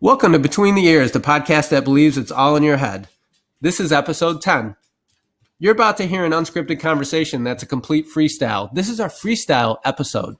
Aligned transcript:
Welcome 0.00 0.32
to 0.32 0.38
Between 0.38 0.74
the 0.74 0.86
Ears, 0.86 1.12
the 1.12 1.20
podcast 1.20 1.70
that 1.70 1.84
believes 1.84 2.18
it's 2.18 2.30
all 2.30 2.56
in 2.56 2.62
your 2.62 2.76
head. 2.76 3.08
This 3.60 3.80
is 3.80 3.92
episode 3.92 4.42
10. 4.42 4.76
You're 5.58 5.72
about 5.72 5.96
to 5.96 6.06
hear 6.06 6.24
an 6.24 6.32
unscripted 6.32 6.80
conversation 6.80 7.44
that's 7.44 7.62
a 7.62 7.66
complete 7.66 8.06
freestyle. 8.14 8.68
This 8.74 8.88
is 8.90 9.00
our 9.00 9.08
freestyle 9.08 9.78
episode. 9.84 10.36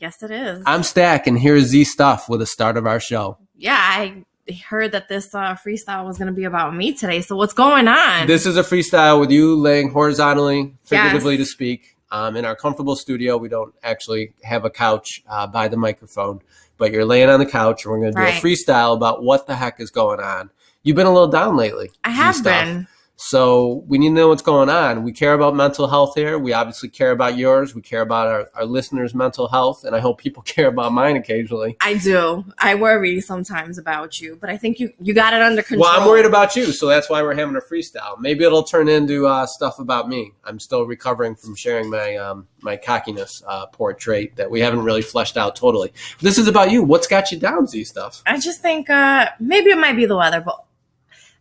Yes, 0.00 0.22
it 0.22 0.30
is. 0.30 0.62
I'm 0.66 0.82
Stack, 0.84 1.26
and 1.26 1.38
here 1.38 1.56
is 1.56 1.66
Z 1.66 1.84
Stuff 1.84 2.28
with 2.28 2.40
the 2.40 2.46
start 2.46 2.76
of 2.76 2.86
our 2.86 3.00
show. 3.00 3.38
yeah, 3.56 3.76
I 3.78 4.24
heard 4.68 4.92
that 4.92 5.08
this 5.08 5.34
uh, 5.34 5.54
freestyle 5.56 6.04
was 6.04 6.18
going 6.18 6.26
to 6.26 6.32
be 6.34 6.44
about 6.44 6.74
me 6.76 6.92
today. 6.92 7.20
So 7.22 7.34
what's 7.36 7.54
going 7.54 7.88
on? 7.88 8.26
This 8.26 8.44
is 8.46 8.56
a 8.56 8.62
freestyle 8.62 9.18
with 9.18 9.30
you 9.30 9.56
laying 9.56 9.90
horizontally, 9.90 10.74
figuratively 10.84 11.36
Yes. 11.36 11.46
to 11.48 11.52
speak, 11.52 11.93
um, 12.14 12.36
in 12.36 12.44
our 12.44 12.54
comfortable 12.54 12.94
studio. 12.94 13.36
We 13.36 13.48
don't 13.48 13.74
actually 13.82 14.34
have 14.44 14.64
a 14.64 14.70
couch 14.70 15.22
uh, 15.28 15.48
by 15.48 15.66
the 15.68 15.76
microphone, 15.76 16.40
but 16.78 16.92
you're 16.92 17.04
laying 17.04 17.28
on 17.28 17.40
the 17.40 17.46
couch, 17.46 17.84
and 17.84 17.90
we're 17.92 17.98
going 18.00 18.12
to 18.12 18.16
do 18.18 18.22
Right. 18.22 18.42
a 18.42 18.46
freestyle 18.46 18.94
about 18.96 19.22
what 19.24 19.46
the 19.48 19.56
heck 19.56 19.80
is 19.80 19.90
going 19.90 20.20
on. 20.20 20.50
You've 20.84 20.96
been 20.96 21.06
a 21.08 21.12
little 21.12 21.28
down 21.28 21.56
lately. 21.56 21.90
I 22.04 22.10
have 22.10 22.42
been. 22.44 22.86
So 23.16 23.84
we 23.86 23.98
need 23.98 24.08
to 24.08 24.14
know 24.14 24.28
what's 24.28 24.42
going 24.42 24.68
on. 24.68 25.04
We 25.04 25.12
care 25.12 25.34
about 25.34 25.54
mental 25.54 25.86
health 25.86 26.14
here. 26.16 26.36
We 26.36 26.52
obviously 26.52 26.88
care 26.88 27.12
about 27.12 27.38
yours. 27.38 27.74
We 27.74 27.80
care 27.80 28.00
about 28.00 28.26
our, 28.26 28.50
our 28.54 28.64
listeners' 28.64 29.14
mental 29.14 29.46
health, 29.46 29.84
and 29.84 29.94
I 29.94 30.00
hope 30.00 30.18
people 30.18 30.42
care 30.54 30.66
about 30.66 30.92
mine 30.92 31.16
occasionally. 31.16 31.76
I 31.80 31.94
do. 31.94 32.44
I 32.58 32.74
worry 32.74 33.20
sometimes 33.20 33.78
about 33.78 34.20
you, 34.20 34.36
but 34.40 34.50
I 34.50 34.56
think 34.56 34.80
you 34.80 34.92
you 35.00 35.14
got 35.14 35.32
it 35.32 35.42
under 35.42 35.62
control. 35.62 35.82
Well, 35.82 36.00
I'm 36.00 36.08
worried 36.08 36.26
about 36.26 36.56
you, 36.56 36.72
so 36.72 36.88
that's 36.88 37.08
why 37.08 37.22
we're 37.22 37.34
having 37.34 37.56
a 37.56 37.60
freestyle. 37.60 38.18
Maybe 38.18 38.44
it'll 38.44 38.64
turn 38.64 38.88
into 38.88 39.26
uh, 39.26 39.46
stuff 39.46 39.78
about 39.78 40.08
me. 40.08 40.32
I'm 40.44 40.58
still 40.58 40.84
recovering 40.84 41.36
from 41.36 41.54
sharing 41.54 41.90
my 41.90 42.16
um, 42.16 42.48
my 42.62 42.76
cockiness 42.76 43.42
uh, 43.46 43.66
portrait 43.66 44.34
that 44.36 44.50
we 44.50 44.60
haven't 44.60 44.82
really 44.82 45.02
fleshed 45.02 45.36
out 45.36 45.54
totally. 45.54 45.92
This 46.20 46.36
is 46.36 46.48
about 46.48 46.72
you. 46.72 46.82
What's 46.82 47.06
got 47.06 47.30
you 47.30 47.38
down, 47.38 47.68
Z 47.68 47.84
stuff? 47.84 48.22
I 48.26 48.40
just 48.40 48.60
think 48.60 48.90
uh, 48.90 49.30
maybe 49.38 49.70
it 49.70 49.78
might 49.78 49.96
be 49.96 50.06
the 50.06 50.16
weather, 50.16 50.40
but 50.40 50.64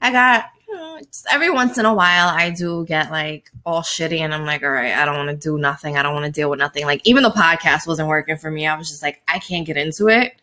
I 0.02 0.12
got 0.12 0.46
know, 0.74 1.00
just 1.00 1.26
every 1.32 1.50
once 1.50 1.78
in 1.78 1.86
a 1.86 1.94
while 1.94 2.28
I 2.28 2.50
do 2.50 2.86
get 2.86 3.12
like 3.12 3.52
all 3.66 3.82
shitty, 3.82 4.20
and 4.20 4.34
I'm 4.34 4.46
like, 4.46 4.64
all 4.64 4.70
right, 4.72 4.94
I 4.94 5.06
don't 5.06 5.16
want 5.16 5.30
to 5.30 5.36
do 5.36 5.58
nothing. 5.58 5.98
I 5.98 6.04
don't 6.04 6.14
want 6.14 6.26
to 6.26 6.32
deal 6.32 6.50
with 6.50 6.60
nothing. 6.60 6.86
Like 6.86 7.02
even 7.06 7.24
the 7.24 7.30
podcast 7.30 7.88
wasn't 7.88 8.08
working 8.08 8.38
for 8.38 8.52
me. 8.52 8.68
I 8.68 8.78
was 8.78 8.90
just 8.90 9.02
like, 9.04 9.22
I 9.28 9.40
can't 9.40 9.66
get 9.66 9.78
into 9.78 10.08
it. 10.08 10.36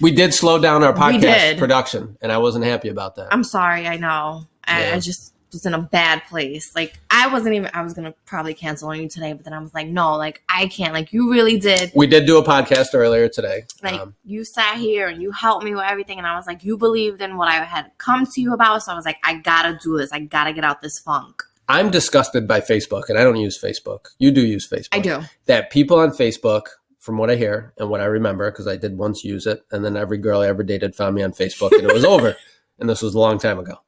We 0.00 0.10
did 0.12 0.34
slow 0.34 0.58
down 0.58 0.82
our 0.82 0.92
podcast 0.92 1.58
production, 1.58 2.18
and 2.20 2.30
I 2.30 2.38
wasn't 2.38 2.64
happy 2.64 2.88
about 2.88 3.16
that. 3.16 3.28
I'm 3.32 3.44
sorry. 3.44 3.86
I 3.86 3.96
know. 3.96 4.46
I, 4.64 4.82
Yeah. 4.82 4.94
I 4.96 5.00
just 5.00 5.32
was 5.56 5.66
in 5.66 5.74
a 5.74 5.80
bad 5.82 6.22
place. 6.28 6.74
Like 6.74 6.98
I 7.10 7.26
wasn't 7.28 7.54
even. 7.54 7.70
I 7.74 7.82
was 7.82 7.94
gonna 7.94 8.14
probably 8.24 8.54
cancel 8.54 8.88
on 8.90 9.00
you 9.00 9.08
today, 9.08 9.32
but 9.32 9.44
then 9.44 9.52
I 9.52 9.58
was 9.58 9.74
like, 9.74 9.88
no, 9.88 10.16
like 10.16 10.42
I 10.48 10.68
can't. 10.68 10.94
Like 10.94 11.12
you 11.12 11.30
really 11.30 11.58
did. 11.58 11.90
we 11.94 12.06
did 12.06 12.26
do 12.26 12.38
a 12.38 12.44
podcast 12.44 12.88
earlier 12.94 13.28
today. 13.28 13.64
Like 13.82 14.00
Um, 14.00 14.14
you 14.24 14.44
sat 14.44 14.76
here 14.76 15.08
and 15.08 15.22
you 15.22 15.32
helped 15.32 15.64
me 15.64 15.74
with 15.74 15.84
everything, 15.84 16.18
and 16.18 16.26
I 16.26 16.36
was 16.36 16.46
like, 16.46 16.64
you 16.64 16.76
believed 16.76 17.20
in 17.20 17.36
what 17.36 17.48
I 17.48 17.64
had 17.64 17.90
come 17.98 18.26
to 18.26 18.40
you 18.40 18.52
about. 18.52 18.82
So 18.82 18.92
I 18.92 18.94
was 18.94 19.04
like, 19.04 19.18
I 19.24 19.34
gotta 19.34 19.78
do 19.82 19.96
this. 19.98 20.12
I 20.12 20.20
gotta 20.20 20.52
get 20.52 20.64
out 20.64 20.82
this 20.82 20.98
funk. 20.98 21.42
I'm 21.68 21.90
disgusted 21.90 22.46
by 22.46 22.60
Facebook, 22.60 23.08
and 23.08 23.18
I 23.18 23.24
don't 23.24 23.36
use 23.36 23.60
Facebook. 23.60 24.10
You 24.18 24.30
do 24.30 24.40
use 24.46 24.68
Facebook. 24.68 24.88
I 24.92 25.00
do. 25.00 25.20
That 25.46 25.70
people 25.70 25.98
on 25.98 26.10
Facebook, 26.10 26.66
from 27.00 27.18
what 27.18 27.30
I 27.30 27.36
hear 27.36 27.72
and 27.78 27.88
what 27.88 28.00
I 28.00 28.04
remember, 28.04 28.50
because 28.50 28.66
I 28.66 28.76
did 28.76 28.98
once 28.98 29.24
use 29.24 29.46
it, 29.46 29.64
and 29.70 29.84
then 29.84 29.96
every 29.96 30.18
girl 30.18 30.40
I 30.40 30.48
ever 30.48 30.62
dated 30.62 30.94
found 30.94 31.14
me 31.14 31.22
on 31.22 31.32
Facebook, 31.32 31.72
and 31.72 31.82
it 31.88 31.94
was 31.94 32.04
over. 32.04 32.36
And 32.78 32.90
this 32.90 33.00
was 33.00 33.14
a 33.14 33.18
long 33.18 33.38
time 33.38 33.58
ago. 33.58 33.78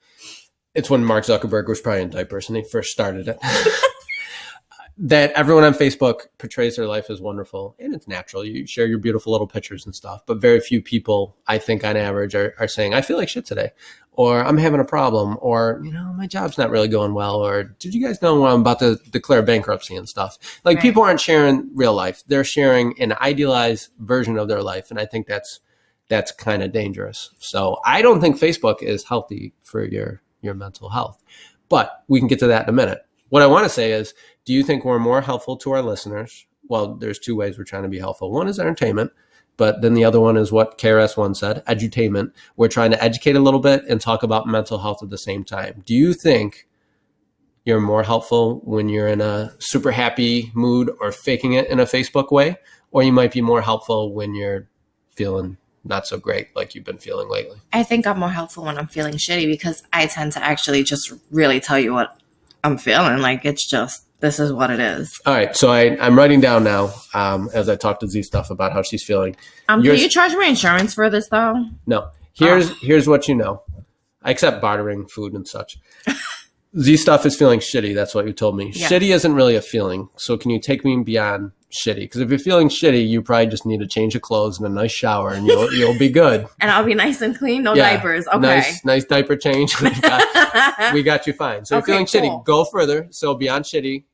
It's 0.79 0.89
when 0.89 1.05
Mark 1.05 1.25
Zuckerberg 1.25 1.67
was 1.67 1.81
probably 1.81 2.03
in 2.03 2.11
diapers 2.11 2.49
and 2.49 2.57
he 2.57 2.63
first 2.63 2.91
started 2.91 3.27
it. 3.27 3.39
that 4.99 5.33
everyone 5.33 5.65
on 5.65 5.75
Facebook 5.75 6.27
portrays 6.39 6.77
their 6.77 6.87
life 6.87 7.11
as 7.11 7.21
wonderful, 7.21 7.75
and 7.81 7.95
it's 7.95 8.07
natural. 8.07 8.45
You 8.45 8.65
share 8.65 8.87
your 8.87 8.99
beautiful 8.99 9.33
little 9.33 9.49
pictures 9.49 9.87
and 9.87 9.95
stuff, 9.95 10.23
but 10.25 10.41
very 10.41 10.61
few 10.61 10.81
people, 10.81 11.37
I 11.49 11.59
think, 11.59 11.83
on 11.83 11.97
average, 11.97 12.37
are, 12.37 12.55
are 12.61 12.69
saying, 12.69 12.95
"I 12.95 13.01
feel 13.03 13.17
like 13.17 13.29
shit 13.29 13.45
today." 13.45 13.73
or 14.13 14.45
I'm 14.45 14.59
having 14.59 14.81
a 14.81 14.85
problem, 14.85 15.39
or 15.41 15.81
you 15.85 15.93
know, 15.93 16.13
my 16.17 16.27
job's 16.27 16.59
not 16.59 16.71
really 16.71 16.89
going 16.89 17.15
well, 17.15 17.37
or 17.37 17.63
did 17.63 17.95
you 17.95 18.05
guys 18.05 18.21
know 18.21 18.45
I'm 18.47 18.63
about 18.63 18.81
to 18.81 18.97
declare 19.11 19.43
bankruptcy 19.43 19.95
and 19.95 20.09
stuff? 20.09 20.61
Like 20.65 20.79
Right. 20.79 20.83
people 20.83 21.05
aren't 21.05 21.21
sharing 21.21 21.71
real 21.73 21.95
life; 21.95 22.25
they're 22.27 22.43
sharing 22.43 23.01
an 23.01 23.15
idealized 23.21 23.91
version 24.01 24.37
of 24.37 24.49
their 24.49 24.61
life, 24.61 24.91
and 24.91 24.99
I 24.99 25.07
think 25.07 25.29
that's 25.29 25.61
that's 26.09 26.33
kind 26.33 26.65
of 26.65 26.73
dangerous. 26.73 27.31
So 27.39 27.79
I 27.85 28.03
don't 28.03 28.21
think 28.21 28.39
Facebook 28.41 28.83
is 28.83 29.05
healthy 29.05 29.55
for 29.63 29.85
your 29.85 30.21
your 30.49 30.57
mental 30.57 30.89
health, 30.89 31.23
but 31.69 32.03
we 32.09 32.19
can 32.19 32.29
get 32.29 32.39
to 32.41 32.47
that 32.47 32.65
in 32.65 32.69
a 32.71 32.73
minute. 32.73 33.01
What 33.29 33.43
I 33.43 33.47
want 33.47 33.65
to 33.65 33.71
say 33.71 33.93
is, 33.93 34.15
do 34.45 34.53
you 34.55 34.63
think 34.63 34.85
we're 34.85 34.99
more 34.99 35.21
helpful 35.21 35.57
to 35.59 35.73
our 35.73 35.83
listeners? 35.83 36.47
Well, 36.69 36.95
there's 36.95 37.19
two 37.19 37.37
ways 37.37 37.59
we're 37.59 37.65
trying 37.65 37.83
to 37.83 37.89
be 37.89 37.99
helpful. 37.99 38.33
One 38.33 38.49
is 38.49 38.59
entertainment, 38.59 39.13
but 39.59 39.83
then 39.83 39.95
the 39.95 40.05
other 40.05 40.21
one 40.21 40.37
is 40.37 40.51
what 40.51 40.79
KRS-One 40.79 41.35
said, 41.35 41.65
edutainment. 41.67 42.33
We're 42.57 42.69
trying 42.69 42.91
to 42.93 43.05
educate 43.05 43.37
a 43.37 43.41
little 43.41 43.61
bit 43.61 43.85
and 43.89 44.01
talk 44.01 44.23
about 44.23 44.47
mental 44.47 44.79
health 44.79 45.03
at 45.03 45.11
the 45.11 45.19
same 45.19 45.45
time. 45.45 45.83
Do 45.85 45.95
you 45.95 46.15
think 46.15 46.67
you're 47.65 47.81
more 47.81 48.03
helpful 48.03 48.61
when 48.65 48.89
you're 48.89 49.09
in 49.09 49.21
a 49.21 49.55
super 49.59 49.91
happy 49.91 50.51
mood 50.55 50.91
or 51.01 51.13
faking 51.13 51.53
it 51.53 51.69
in 51.69 51.81
a 51.81 51.85
Facebook 51.85 52.33
way? 52.33 52.57
Or 52.91 53.03
you 53.03 53.13
might 53.13 53.33
be 53.33 53.43
more 53.43 53.61
helpful 53.61 54.15
when 54.15 54.35
you're 54.35 54.69
feeling 55.15 55.59
not 55.89 56.07
so 56.07 56.19
great 56.19 56.55
like 56.55 56.75
you've 56.75 56.85
been 56.85 56.99
feeling 56.99 57.29
lately? 57.29 57.59
I 57.73 57.83
think 57.83 58.07
I'm 58.07 58.19
more 58.19 58.31
helpful 58.31 58.65
when 58.65 58.79
I'm 58.79 58.87
feeling 58.89 59.15
shitty 59.15 59.47
because 59.47 59.83
I 59.93 60.07
tend 60.07 60.33
to 60.33 60.45
actually 60.45 60.83
just 60.85 61.13
really 61.31 61.61
tell 61.61 61.79
you 61.79 61.93
what 61.93 62.17
I'm 62.65 62.79
feeling. 62.79 63.19
Like 63.19 63.45
it's 63.45 63.67
just 63.67 64.05
this 64.21 64.39
is 64.41 64.53
what 64.53 64.71
it 64.71 64.81
is. 64.81 65.21
All 65.27 65.35
right, 65.35 65.55
so 65.57 65.71
I, 65.71 65.97
I'm 66.05 66.19
writing 66.19 66.41
down 66.41 66.65
now 66.65 66.93
um, 67.15 67.49
as 67.55 67.69
I 67.69 67.77
talk 67.77 68.01
to 68.01 68.09
Z 68.09 68.23
stuff 68.25 68.51
about 68.51 68.73
how 68.73 68.83
she's 68.83 69.03
feeling. 69.05 69.37
Um, 69.69 69.83
Yours- 69.83 69.97
can 69.99 70.03
you 70.05 70.09
charge 70.11 70.33
my 70.35 70.47
insurance 70.47 70.95
for 70.95 71.09
this 71.09 71.29
though? 71.29 71.65
No. 71.87 72.11
Here's 72.35 72.71
here's 72.81 73.09
what 73.09 73.27
you 73.27 73.35
know. 73.35 73.63
I 74.23 74.31
accept 74.31 74.61
bartering 74.61 75.07
food 75.09 75.33
and 75.33 75.47
such. 75.47 75.79
Z 76.81 76.97
stuff 76.99 77.27
is 77.27 77.37
feeling 77.37 77.61
shitty. 77.61 77.95
That's 77.95 78.15
what 78.15 78.27
you 78.27 78.33
told 78.33 78.57
me. 78.57 78.73
Yes. 78.75 78.91
Shitty 78.91 79.15
isn't 79.15 79.35
really 79.35 79.57
a 79.57 79.63
feeling. 79.63 80.09
So 80.17 80.37
can 80.37 80.51
you 80.51 80.61
take 80.61 80.85
me 80.85 80.97
beyond 81.03 81.53
shitty? 81.73 81.97
Because 82.01 82.21
if 82.21 82.31
you're 82.31 82.39
feeling 82.39 82.69
shitty, 82.69 83.07
you 83.09 83.21
probably 83.23 83.47
just 83.49 83.67
need 83.67 83.83
a 83.83 83.87
change 83.87 84.15
of 84.15 84.23
clothes 84.23 84.59
and 84.59 84.67
a 84.67 84.71
nice 84.71 84.93
shower, 84.93 85.31
and 85.31 85.47
you'll 85.47 85.73
you'll 85.73 85.99
be 85.99 86.09
good. 86.09 86.47
And 86.61 86.71
I'll 86.71 86.85
be 86.85 86.95
nice 86.95 87.21
and 87.21 87.37
clean, 87.37 87.63
no 87.65 87.75
Yeah. 87.75 87.95
diapers. 87.97 88.27
Okay. 88.29 88.39
Nice 88.39 88.85
nice 88.85 89.05
diaper 89.05 89.37
change. 89.37 89.81
we, 89.81 89.91
got, 90.01 90.93
we 90.95 91.03
got 91.03 91.27
you 91.27 91.33
fine. 91.33 91.65
So 91.65 91.79
Okay, 91.79 91.97
you're 91.97 92.07
feeling 92.07 92.31
cool. 92.31 92.41
shitty. 92.41 92.45
Go 92.45 92.65
further. 92.65 93.09
So 93.11 93.35
beyond 93.35 93.65
shitty, 93.65 94.05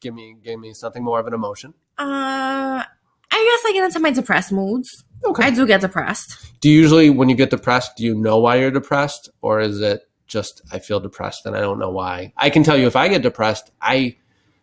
give 0.00 0.14
me 0.14 0.36
give 0.44 0.60
me 0.60 0.72
something 0.74 1.02
more 1.02 1.18
of 1.20 1.26
an 1.26 1.34
emotion. 1.34 1.74
Uh, 1.98 2.82
I 2.84 3.58
guess 3.62 3.68
I 3.68 3.72
get 3.72 3.84
into 3.84 4.00
my 4.00 4.10
depressed 4.10 4.52
moods. 4.52 4.88
Okay. 5.24 5.44
I 5.44 5.50
do 5.50 5.66
get 5.66 5.80
depressed. 5.80 6.36
do 6.60 6.68
you 6.68 6.80
usually 6.80 7.08
when 7.10 7.28
you 7.28 7.36
get 7.36 7.50
depressed 7.50 7.96
do 7.96 8.04
you 8.04 8.12
know 8.14 8.38
why 8.38 8.56
you're 8.56 8.72
depressed 8.72 9.30
or 9.40 9.60
is 9.60 9.80
it 9.80 10.00
just 10.32 10.62
i 10.72 10.78
feel 10.78 10.98
depressed 10.98 11.44
and 11.46 11.54
i 11.54 11.60
don't 11.60 11.78
know 11.78 11.90
why. 11.90 12.32
I 12.36 12.48
can 12.50 12.64
tell 12.64 12.76
you 12.78 12.86
if 12.86 12.96
i 12.96 13.08
get 13.08 13.22
depressed 13.22 13.70
i 13.80 14.16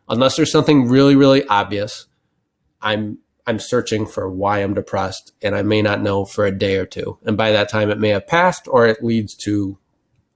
unless 0.09 0.35
there's 0.35 0.51
something 0.51 0.87
really 0.87 1.15
really 1.15 1.45
obvious 1.47 2.07
i'm 2.81 3.19
i'm 3.45 3.59
searching 3.59 4.05
for 4.07 4.29
why 4.29 4.59
i'm 4.59 4.73
depressed 4.73 5.33
and 5.43 5.55
i 5.55 5.61
may 5.61 5.81
not 5.81 6.01
know 6.01 6.25
for 6.25 6.45
a 6.45 6.51
day 6.51 6.77
or 6.77 6.85
two. 6.85 7.17
And 7.25 7.37
by 7.37 7.51
that 7.51 7.69
time 7.69 7.89
it 7.91 7.99
may 7.99 8.09
have 8.09 8.25
passed 8.27 8.67
or 8.67 8.87
it 8.87 9.03
leads 9.03 9.35
to 9.45 9.77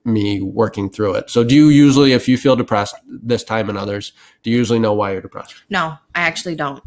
me 0.04 0.40
working 0.42 0.90
through 0.90 1.14
it. 1.14 1.30
So 1.30 1.42
do 1.44 1.54
you 1.54 1.68
usually 1.70 2.12
if 2.12 2.28
you 2.28 2.36
feel 2.36 2.56
depressed 2.56 2.94
this 3.08 3.42
time 3.42 3.68
and 3.70 3.78
others 3.78 4.12
do 4.42 4.50
you 4.50 4.58
usually 4.58 4.78
know 4.78 4.92
why 4.92 5.12
you're 5.12 5.22
depressed? 5.22 5.54
No, 5.70 5.96
I 6.14 6.20
actually 6.20 6.54
don't. 6.56 6.82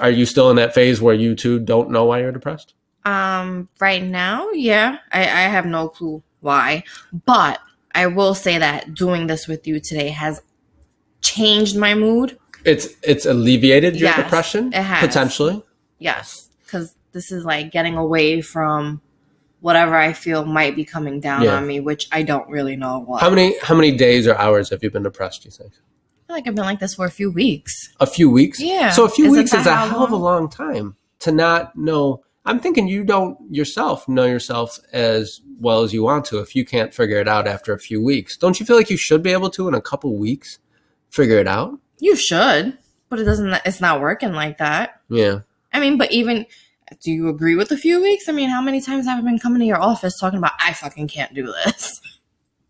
are 0.00 0.10
you 0.10 0.24
still 0.26 0.48
in 0.50 0.56
that 0.56 0.72
phase 0.74 1.02
where 1.02 1.14
you 1.14 1.34
too 1.34 1.58
don't 1.58 1.90
know 1.90 2.04
why 2.04 2.20
you're 2.20 2.32
depressed? 2.32 2.74
Um, 3.04 3.68
right 3.80 4.02
now, 4.02 4.48
yeah, 4.50 4.98
I, 5.10 5.22
I 5.22 5.42
have 5.50 5.66
no 5.66 5.88
clue 5.88 6.22
why, 6.40 6.84
but 7.26 7.60
I 7.94 8.06
will 8.06 8.34
say 8.34 8.58
that 8.58 8.94
doing 8.94 9.26
this 9.26 9.46
with 9.46 9.66
you 9.66 9.80
today 9.80 10.08
has 10.10 10.40
changed 11.20 11.76
my 11.76 11.94
mood. 11.94 12.38
It's 12.64 12.88
it's 13.02 13.26
alleviated 13.26 13.96
your 13.96 14.10
Yes, 14.10 14.16
depression 14.16 14.68
it 14.72 14.82
has. 14.82 15.06
potentially. 15.06 15.62
Yes, 15.98 16.48
because 16.64 16.94
this 17.12 17.30
is 17.32 17.44
like 17.44 17.70
getting 17.72 17.96
away 17.96 18.40
from 18.40 19.00
whatever 19.60 19.94
I 19.94 20.12
feel 20.12 20.44
might 20.44 20.74
be 20.74 20.84
coming 20.84 21.20
down 21.20 21.42
Yeah. 21.42 21.56
on 21.56 21.66
me, 21.66 21.80
which 21.80 22.08
I 22.12 22.22
don't 22.22 22.48
really 22.48 22.76
know 22.76 23.00
what. 23.00 23.20
How 23.20 23.30
many 23.30 23.56
how 23.62 23.74
many 23.74 23.92
days 23.96 24.26
or 24.26 24.36
hours 24.36 24.70
have 24.70 24.82
you 24.82 24.90
been 24.90 25.02
depressed? 25.02 25.42
Do 25.42 25.48
you 25.48 25.50
think 25.52 25.72
I 25.72 26.26
feel 26.26 26.36
like 26.36 26.48
I've 26.48 26.54
been 26.54 26.64
like 26.64 26.80
this 26.80 26.94
for 26.94 27.04
a 27.06 27.10
few 27.10 27.30
weeks. 27.30 27.72
a 28.00 28.06
few 28.06 28.30
weeks? 28.30 28.60
Yeah. 28.60 28.90
So 28.90 29.04
a 29.04 29.08
few 29.08 29.26
Is 29.26 29.32
weeks 29.32 29.52
is 29.54 29.66
a 29.66 29.76
hell 29.76 30.02
of 30.04 30.12
a 30.12 30.16
long? 30.16 30.22
long 30.42 30.48
time 30.48 30.96
to 31.20 31.30
not 31.32 31.76
know. 31.76 32.22
I'm 32.44 32.58
thinking 32.58 32.88
you 32.88 33.04
don't 33.04 33.38
yourself 33.50 34.08
know 34.08 34.24
yourself 34.24 34.78
as 34.92 35.40
well 35.60 35.82
as 35.82 35.92
you 35.92 36.02
want 36.02 36.24
to 36.26 36.40
if 36.40 36.56
you 36.56 36.64
can't 36.64 36.92
figure 36.92 37.18
it 37.18 37.28
out 37.28 37.46
after 37.46 37.72
a 37.72 37.78
few 37.78 38.02
weeks. 38.02 38.36
Don't 38.36 38.58
you 38.58 38.66
feel 38.66 38.76
like 38.76 38.90
you 38.90 38.96
should 38.96 39.22
be 39.22 39.30
able 39.30 39.50
to 39.50 39.68
in 39.68 39.74
a 39.74 39.80
couple 39.80 40.16
weeks 40.16 40.58
figure 41.10 41.38
it 41.38 41.46
out? 41.46 41.78
You 42.00 42.16
should, 42.16 42.76
but 43.08 43.20
it 43.20 43.24
doesn't. 43.24 43.60
It's 43.64 43.80
not 43.80 44.00
working 44.00 44.32
like 44.32 44.58
that. 44.58 45.00
Yeah. 45.08 45.40
I 45.72 45.78
mean, 45.78 45.98
but 45.98 46.10
even 46.10 46.46
do 47.00 47.12
you 47.12 47.28
agree 47.28 47.54
with 47.54 47.70
a 47.70 47.76
few 47.76 48.02
weeks? 48.02 48.28
I 48.28 48.32
mean, 48.32 48.50
how 48.50 48.60
many 48.60 48.80
times 48.80 49.06
have 49.06 49.18
I 49.18 49.22
been 49.22 49.38
coming 49.38 49.60
to 49.60 49.66
your 49.66 49.80
office 49.80 50.18
talking 50.18 50.38
about 50.38 50.52
I 50.62 50.72
fucking 50.72 51.08
can't 51.08 51.32
do 51.32 51.52
this? 51.64 52.00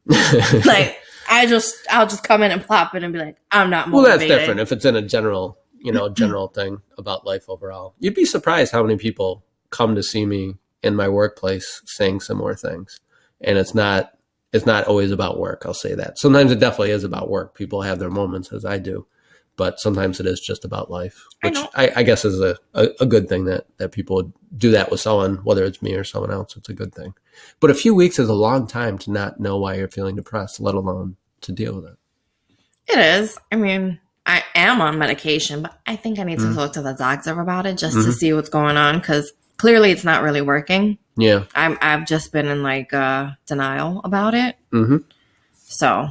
like 0.66 0.98
I 1.28 1.46
just 1.46 1.76
I'll 1.90 2.06
just 2.06 2.24
come 2.24 2.42
in 2.42 2.50
and 2.50 2.62
plop 2.62 2.94
it 2.94 3.02
and 3.02 3.12
be 3.12 3.18
like, 3.18 3.36
I'm 3.50 3.70
not 3.70 3.88
motivated. 3.88 3.92
well, 3.94 4.18
that's 4.18 4.40
different 4.40 4.60
if 4.60 4.72
it's 4.72 4.84
in 4.84 4.96
a 4.96 5.02
general, 5.02 5.58
you 5.78 5.92
know, 5.92 6.08
general 6.10 6.48
thing 6.48 6.82
about 6.98 7.24
life 7.24 7.48
overall. 7.48 7.94
You'd 8.00 8.14
be 8.14 8.26
surprised 8.26 8.72
how 8.72 8.82
many 8.82 8.98
people 8.98 9.44
come 9.72 9.96
to 9.96 10.02
see 10.02 10.24
me 10.24 10.54
in 10.82 10.94
my 10.94 11.08
workplace 11.08 11.82
saying 11.84 12.20
similar 12.20 12.54
things. 12.54 13.00
And 13.40 13.58
it's 13.58 13.74
not 13.74 14.12
it's 14.52 14.66
not 14.66 14.84
always 14.84 15.10
about 15.10 15.38
work, 15.38 15.62
I'll 15.64 15.72
say 15.72 15.94
that. 15.94 16.18
Sometimes 16.18 16.52
it 16.52 16.60
definitely 16.60 16.90
is 16.90 17.04
about 17.04 17.30
work. 17.30 17.54
People 17.54 17.80
have 17.82 17.98
their 17.98 18.10
moments 18.10 18.52
as 18.52 18.64
I 18.66 18.78
do. 18.78 19.06
But 19.56 19.80
sometimes 19.80 20.18
it 20.20 20.26
is 20.26 20.40
just 20.40 20.64
about 20.64 20.90
life, 20.90 21.26
which 21.42 21.54
know. 21.54 21.68
I, 21.74 21.92
I, 21.96 22.02
guess 22.02 22.24
is 22.24 22.40
a, 22.40 22.56
a, 22.72 22.88
a 23.00 23.06
good 23.06 23.28
thing 23.28 23.44
that, 23.46 23.66
that 23.76 23.92
people 23.92 24.16
would 24.16 24.32
do 24.56 24.70
that 24.70 24.90
with 24.90 25.00
someone, 25.00 25.36
whether 25.44 25.64
it's 25.64 25.82
me 25.82 25.94
or 25.94 26.04
someone 26.04 26.30
else. 26.30 26.56
It's 26.56 26.70
a 26.70 26.74
good 26.74 26.94
thing. 26.94 27.12
But 27.60 27.70
a 27.70 27.74
few 27.74 27.94
weeks 27.94 28.18
is 28.18 28.30
a 28.30 28.34
long 28.34 28.66
time 28.66 28.96
to 28.98 29.10
not 29.10 29.40
know 29.40 29.58
why 29.58 29.74
you're 29.74 29.88
feeling 29.88 30.16
depressed, 30.16 30.58
let 30.58 30.74
alone 30.74 31.16
to 31.42 31.52
deal 31.52 31.74
with 31.74 31.84
it. 31.84 31.98
It 32.88 32.98
is. 32.98 33.38
I 33.50 33.56
mean, 33.56 34.00
I 34.24 34.42
am 34.54 34.80
on 34.80 34.98
medication, 34.98 35.62
but 35.62 35.78
I 35.86 35.96
think 35.96 36.18
I 36.18 36.24
need 36.24 36.38
to 36.38 36.46
Mhm. 36.46 36.54
talk 36.54 36.72
to 36.74 36.82
the 36.82 36.94
doctor 36.94 37.38
about 37.38 37.66
it 37.66 37.76
just 37.76 37.94
to 37.94 38.08
Mhm. 38.08 38.14
see 38.14 38.32
what's 38.32 38.48
going 38.48 38.76
on 38.78 38.98
because 38.98 39.32
clearly 39.56 39.90
it's 39.90 40.04
not 40.04 40.22
really 40.22 40.40
working. 40.42 40.98
Yeah. 41.16 41.44
I'm 41.54 41.78
I've 41.82 42.06
just 42.06 42.32
been 42.32 42.46
in 42.46 42.62
like 42.62 42.92
uh 42.92 43.30
denial 43.46 44.00
about 44.04 44.34
it. 44.34 44.56
Mm-hmm. 44.72 44.98
So 45.54 46.08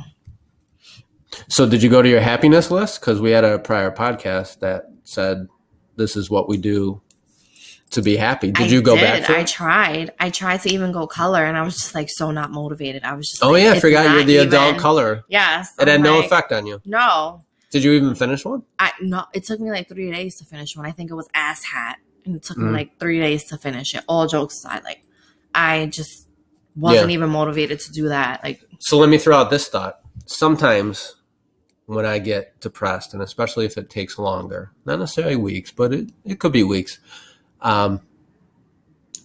So 1.47 1.67
did 1.67 1.81
you 1.83 1.89
go 1.89 2.01
to 2.01 2.09
your 2.09 2.21
happiness 2.21 2.71
list? 2.71 2.99
Because 3.01 3.19
we 3.21 3.31
had 3.31 3.43
a 3.43 3.59
prior 3.59 3.91
podcast 3.91 4.59
that 4.59 4.85
said 5.03 5.47
this 5.95 6.15
is 6.15 6.29
what 6.29 6.47
we 6.47 6.57
do 6.57 7.01
to 7.91 8.01
be 8.01 8.15
happy. 8.15 8.51
Did 8.51 8.67
I 8.67 8.69
you 8.69 8.81
go 8.81 8.95
did. 8.95 9.01
back 9.01 9.27
to 9.27 9.37
I 9.37 9.43
tried. 9.43 10.11
I 10.19 10.29
tried 10.29 10.61
to 10.61 10.69
even 10.69 10.93
go 10.93 11.05
color, 11.07 11.43
and 11.43 11.57
I 11.57 11.61
was 11.61 11.75
just 11.75 11.93
like 11.93 12.07
so 12.09 12.31
not 12.31 12.49
motivated. 12.49 13.03
I 13.03 13.13
was 13.13 13.29
just 13.29 13.43
Oh 13.43 13.51
like, 13.51 13.63
yeah, 13.63 13.71
I 13.73 13.79
forgot 13.81 14.15
you're 14.15 14.23
the 14.23 14.37
adult 14.37 14.77
color. 14.77 15.25
Yes, 15.27 15.73
It 15.77 15.89
had 15.89 15.97
I'm 15.97 16.03
no 16.03 16.17
like, 16.17 16.25
effect 16.27 16.53
on 16.53 16.65
you. 16.65 16.81
No, 16.85 17.43
Did 17.69 17.83
you 17.83 17.91
even 17.91 18.15
finish 18.15 18.45
one? 18.45 18.63
I 18.79 18.93
no. 19.01 19.25
It 19.33 19.43
took 19.43 19.59
me 19.59 19.71
like 19.71 19.89
three 19.89 20.09
days 20.11 20.37
to 20.37 20.45
finish 20.45 20.77
one. 20.77 20.85
I 20.85 20.91
think 20.91 21.11
it 21.11 21.15
was 21.15 21.27
ass 21.33 21.63
hat, 21.65 21.97
and 22.25 22.35
it 22.35 22.43
took 22.43 22.57
Mm. 22.57 22.67
me 22.67 22.71
like 22.71 22.99
three 22.99 23.19
days 23.19 23.43
to 23.45 23.57
finish 23.57 23.95
it. 23.95 24.03
All 24.07 24.27
jokes 24.27 24.55
aside, 24.57 24.83
like 24.83 25.03
I 25.53 25.87
just 25.87 26.27
wasn't 26.75 27.09
Yeah. 27.09 27.15
even 27.15 27.29
motivated 27.29 27.79
to 27.81 27.91
do 27.91 28.07
that. 28.09 28.43
Like 28.43 28.61
So 28.79 28.97
let 28.97 29.09
me 29.09 29.17
throw 29.17 29.37
out 29.37 29.49
this 29.49 29.67
thought. 29.67 29.99
Sometimes 30.25 31.15
when 31.85 32.05
I 32.05 32.19
get 32.19 32.59
depressed, 32.61 33.13
and 33.13 33.21
especially 33.21 33.65
if 33.65 33.77
it 33.77 33.89
takes 33.89 34.17
longer, 34.17 34.71
not 34.85 34.99
necessarily 34.99 35.35
weeks, 35.35 35.71
but 35.71 35.93
it, 35.93 36.11
it 36.23 36.39
could 36.39 36.53
be 36.53 36.63
weeks, 36.63 36.99
um, 37.61 38.01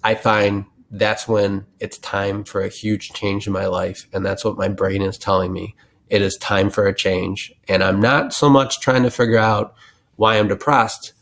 I 0.03 0.15
find 0.15 0.67
that's 0.91 1.27
when 1.29 1.67
it's 1.81 1.99
time 1.99 2.45
for 2.45 2.61
a 2.61 2.69
huge 2.69 3.11
change 3.13 3.47
in 3.47 3.53
my 3.53 3.67
life. 3.67 4.07
And 4.13 4.25
that's 4.25 4.45
what 4.45 4.57
my 4.57 4.69
brain 4.69 5.03
is 5.03 5.19
telling 5.19 5.53
me. 5.53 5.75
It 6.09 6.23
is 6.23 6.37
time 6.37 6.71
for 6.71 6.87
a 6.87 6.95
change. 6.95 7.53
And 7.69 7.83
I'm 7.83 8.01
not 8.01 8.33
so 8.33 8.49
much 8.49 8.81
trying 8.81 9.03
to 9.03 9.11
figure 9.11 9.39
out 9.39 9.75
why 10.17 10.39
I'm 10.39 10.47
depressed, 10.49 11.13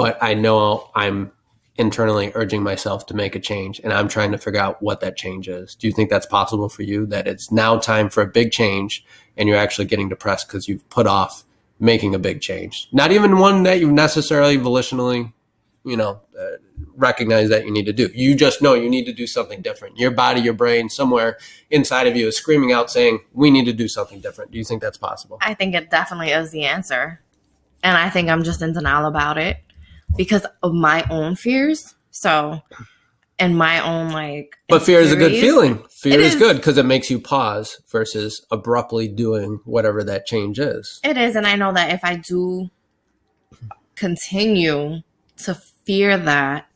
but 0.00 0.16
I 0.22 0.32
know 0.32 0.88
I'm 0.94 1.30
internally 1.76 2.32
urging 2.34 2.62
myself 2.62 3.04
to 3.04 3.14
make 3.14 3.34
a 3.34 3.38
change 3.38 3.78
and 3.84 3.92
I'm 3.92 4.08
trying 4.08 4.32
to 4.32 4.38
figure 4.38 4.58
out 4.58 4.80
what 4.80 5.00
that 5.00 5.14
change 5.14 5.46
is. 5.46 5.74
Do 5.74 5.86
you 5.86 5.92
think 5.92 6.08
that's 6.08 6.24
possible 6.24 6.70
for 6.70 6.82
you 6.82 7.04
that 7.08 7.28
it's 7.28 7.52
now 7.52 7.76
time 7.78 8.08
for 8.08 8.22
a 8.22 8.26
big 8.26 8.50
change 8.50 9.04
and 9.36 9.46
you're 9.46 9.58
actually 9.58 9.84
getting 9.84 10.08
depressed 10.08 10.48
because 10.48 10.68
you've 10.68 10.88
put 10.88 11.06
off 11.06 11.44
making 11.78 12.14
a 12.14 12.18
big 12.18 12.40
change? 12.40 12.88
Not 12.92 13.12
even 13.12 13.36
one 13.36 13.64
that 13.64 13.78
you've 13.78 13.92
necessarily 13.92 14.56
volitionally, 14.56 15.34
you 15.84 15.98
know, 15.98 16.22
uh, 16.38 16.56
recognize 16.96 17.50
that 17.50 17.66
you 17.66 17.70
need 17.70 17.84
to 17.84 17.92
do. 17.92 18.08
You 18.14 18.34
just 18.34 18.62
know 18.62 18.72
you 18.72 18.88
need 18.88 19.04
to 19.04 19.12
do 19.12 19.26
something 19.26 19.60
different. 19.60 19.98
Your 19.98 20.12
body, 20.12 20.40
your 20.40 20.54
brain, 20.54 20.88
somewhere 20.88 21.36
inside 21.70 22.06
of 22.06 22.16
you 22.16 22.26
is 22.26 22.38
screaming 22.38 22.72
out 22.72 22.90
saying, 22.90 23.20
"We 23.34 23.50
need 23.50 23.66
to 23.66 23.74
do 23.74 23.86
something 23.86 24.20
different." 24.20 24.50
Do 24.50 24.56
you 24.56 24.64
think 24.64 24.80
that's 24.80 24.96
possible? 24.96 25.36
I 25.42 25.52
think 25.52 25.74
it 25.74 25.90
definitely 25.90 26.30
is 26.30 26.52
the 26.52 26.64
answer, 26.64 27.20
and 27.82 27.98
I 27.98 28.08
think 28.08 28.30
I'm 28.30 28.44
just 28.44 28.62
in 28.62 28.72
denial 28.72 29.06
about 29.06 29.36
it 29.36 29.58
because 30.16 30.46
of 30.62 30.74
my 30.74 31.04
own 31.10 31.36
fears. 31.36 31.94
So, 32.10 32.60
and 33.40 33.56
my 33.56 33.80
own 33.80 34.12
like. 34.12 34.56
But 34.68 34.82
fear 34.82 35.00
is 35.00 35.12
a 35.12 35.16
good 35.16 35.32
feeling. 35.32 35.82
Fear 35.88 36.20
is, 36.20 36.34
is. 36.34 36.40
good 36.40 36.56
because 36.56 36.76
it 36.76 36.84
makes 36.84 37.10
you 37.10 37.18
pause 37.18 37.80
versus 37.88 38.46
abruptly 38.50 39.08
doing 39.08 39.60
whatever 39.64 40.04
that 40.04 40.26
change 40.26 40.58
is. 40.58 41.00
It 41.02 41.16
is, 41.16 41.34
and 41.34 41.46
I 41.46 41.56
know 41.56 41.72
that 41.72 41.92
if 41.92 42.04
I 42.04 42.16
do 42.16 42.70
continue 43.96 45.00
to 45.38 45.54
fear 45.54 46.16
that, 46.16 46.66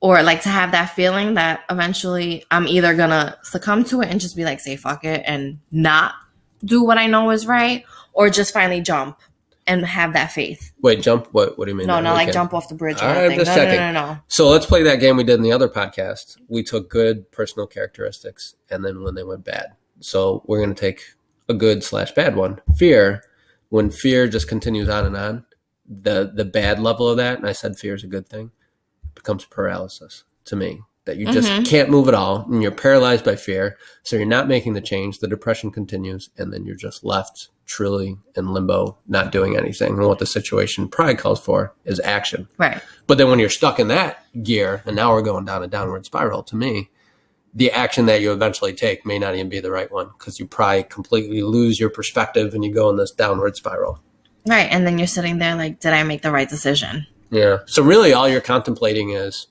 or 0.00 0.22
like 0.22 0.42
to 0.42 0.50
have 0.50 0.72
that 0.72 0.90
feeling 0.90 1.34
that 1.34 1.62
eventually 1.70 2.44
I'm 2.50 2.68
either 2.68 2.94
gonna 2.94 3.38
succumb 3.42 3.84
to 3.84 4.02
it 4.02 4.10
and 4.10 4.20
just 4.20 4.36
be 4.36 4.44
like, 4.44 4.60
say 4.60 4.76
fuck 4.76 5.04
it 5.04 5.22
and 5.24 5.60
not 5.70 6.14
do 6.62 6.82
what 6.82 6.98
I 6.98 7.06
know 7.06 7.30
is 7.30 7.46
right, 7.46 7.84
or 8.12 8.28
just 8.28 8.52
finally 8.52 8.82
jump 8.82 9.18
and 9.66 9.84
have 9.84 10.12
that 10.12 10.30
faith. 10.32 10.72
Wait, 10.82 11.00
jump? 11.02 11.28
What? 11.32 11.56
What 11.58 11.64
do 11.64 11.70
you 11.70 11.76
mean? 11.76 11.86
No, 11.86 12.00
not 12.00 12.14
like 12.14 12.32
jump 12.32 12.52
off 12.54 12.68
the 12.68 12.74
bridge 12.74 13.00
or 13.00 13.04
anything. 13.06 13.38
just 13.38 13.50
No, 13.50 13.56
no, 13.56 13.62
checking. 13.64 13.80
no, 13.80 13.92
no, 13.92 14.06
no. 14.14 14.18
So 14.28 14.48
let's 14.48 14.66
play 14.66 14.82
that 14.82 15.00
game 15.00 15.16
we 15.16 15.24
did 15.24 15.34
in 15.36 15.42
the 15.42 15.52
other 15.52 15.68
podcast. 15.68 16.36
We 16.48 16.62
took 16.62 16.90
good 16.90 17.30
personal 17.32 17.66
characteristics 17.66 18.56
and 18.70 18.84
then 18.84 19.02
when 19.02 19.14
they 19.14 19.24
went 19.24 19.44
bad. 19.44 19.72
So 20.00 20.42
we're 20.46 20.58
going 20.58 20.74
to 20.74 20.80
take 20.80 21.02
a 21.48 21.54
good 21.54 21.82
slash 21.82 22.12
bad 22.12 22.36
one. 22.36 22.60
Fear. 22.76 23.22
When 23.70 23.90
fear 23.90 24.28
just 24.28 24.48
continues 24.48 24.88
on 24.88 25.04
and 25.06 25.16
on, 25.16 25.44
the 25.88 26.30
the 26.32 26.44
bad 26.44 26.78
level 26.78 27.08
of 27.08 27.16
that, 27.16 27.38
and 27.38 27.46
I 27.48 27.52
said 27.52 27.76
fear 27.78 27.94
is 27.94 28.04
a 28.04 28.08
good 28.08 28.28
thing, 28.28 28.50
becomes 29.14 29.44
paralysis 29.44 30.24
to 30.46 30.56
me. 30.56 30.82
That 31.06 31.16
you 31.18 31.26
just 31.32 31.48
Mhm. 31.48 31.66
can't 31.66 31.90
move 31.90 32.08
at 32.08 32.14
all, 32.14 32.46
and 32.50 32.62
you're 32.62 32.70
paralyzed 32.70 33.24
by 33.24 33.36
fear. 33.36 33.76
So 34.02 34.16
you're 34.16 34.24
not 34.26 34.48
making 34.48 34.72
the 34.74 34.80
change. 34.80 35.18
The 35.18 35.28
depression 35.28 35.70
continues, 35.70 36.30
and 36.38 36.52
then 36.52 36.64
you're 36.64 36.76
just 36.76 37.04
left 37.04 37.48
truly 37.66 38.16
in 38.36 38.52
limbo, 38.52 38.98
not 39.06 39.32
doing 39.32 39.56
anything. 39.56 39.94
And 39.94 40.06
what 40.06 40.18
the 40.18 40.26
situation 40.26 40.88
probably 40.88 41.14
calls 41.14 41.40
for 41.40 41.74
is 41.84 42.00
action. 42.00 42.48
Right. 42.58 42.80
But 43.06 43.18
then 43.18 43.28
when 43.28 43.38
you're 43.38 43.48
stuck 43.48 43.78
in 43.78 43.88
that 43.88 44.24
gear, 44.42 44.82
and 44.86 44.96
now 44.96 45.12
we're 45.12 45.22
going 45.22 45.44
down 45.44 45.62
a 45.62 45.68
downward 45.68 46.06
spiral, 46.06 46.42
to 46.44 46.56
me, 46.56 46.90
the 47.54 47.70
action 47.70 48.06
that 48.06 48.20
you 48.20 48.32
eventually 48.32 48.72
take 48.72 49.06
may 49.06 49.18
not 49.18 49.34
even 49.34 49.48
be 49.48 49.60
the 49.60 49.70
right 49.70 49.90
one 49.90 50.08
because 50.18 50.40
you 50.40 50.46
probably 50.46 50.82
completely 50.84 51.42
lose 51.42 51.78
your 51.78 51.90
perspective 51.90 52.52
and 52.52 52.64
you 52.64 52.72
go 52.72 52.90
in 52.90 52.96
this 52.96 53.12
downward 53.12 53.56
spiral. 53.56 54.00
Right. 54.46 54.68
And 54.70 54.86
then 54.86 54.98
you're 54.98 55.06
sitting 55.06 55.38
there 55.38 55.54
like, 55.54 55.80
did 55.80 55.92
I 55.92 56.02
make 56.02 56.22
the 56.22 56.32
right 56.32 56.48
decision? 56.48 57.06
Yeah. 57.30 57.58
So 57.66 57.82
really, 57.82 58.12
all 58.12 58.28
you're 58.28 58.40
contemplating 58.40 59.10
is 59.10 59.46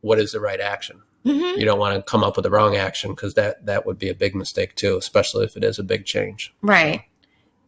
what 0.00 0.18
is 0.18 0.32
the 0.32 0.40
right 0.40 0.60
action. 0.60 1.02
Mm-hmm. 1.24 1.58
You 1.58 1.66
don't 1.66 1.78
want 1.78 1.96
to 1.96 2.02
come 2.10 2.24
up 2.24 2.36
with 2.36 2.44
the 2.44 2.50
wrong 2.50 2.76
action 2.76 3.10
because 3.10 3.34
that 3.34 3.66
that 3.66 3.84
would 3.84 3.98
be 3.98 4.08
a 4.08 4.14
big 4.14 4.34
mistake 4.34 4.74
too, 4.76 4.96
especially 4.96 5.44
if 5.44 5.56
it 5.56 5.64
is 5.64 5.78
a 5.78 5.84
big 5.84 6.04
change. 6.06 6.54
Right. 6.62 7.02